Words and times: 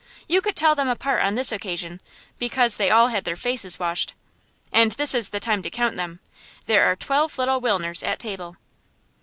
You 0.27 0.41
could 0.41 0.55
tell 0.55 0.73
them 0.73 0.87
apart 0.87 1.21
on 1.21 1.35
this 1.35 1.51
occasion, 1.51 2.01
because 2.39 2.77
they 2.77 2.89
all 2.89 3.09
had 3.09 3.23
their 3.23 3.35
faces 3.35 3.77
washed. 3.77 4.15
And 4.73 4.93
this 4.93 5.13
is 5.13 5.29
the 5.29 5.39
time 5.39 5.61
to 5.61 5.69
count 5.69 5.93
them: 5.93 6.21
there 6.65 6.85
are 6.85 6.95
twelve 6.95 7.37
little 7.37 7.61
Wilners 7.61 8.01
at 8.01 8.17
table. 8.17 8.57